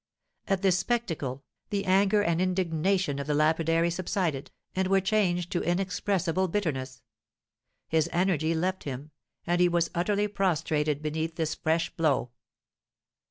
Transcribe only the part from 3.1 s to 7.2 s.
of the lapidary subsided, and were changed to inexpressible bitterness;